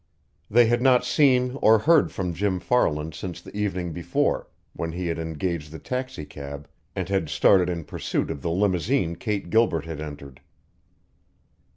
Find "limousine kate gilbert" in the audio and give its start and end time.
8.49-9.85